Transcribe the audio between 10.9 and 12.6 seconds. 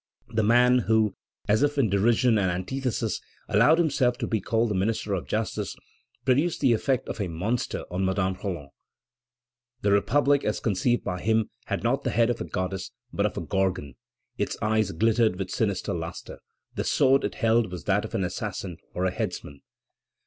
by him had not the head of a